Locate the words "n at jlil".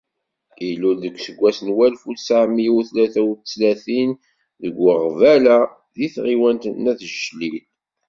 6.83-7.57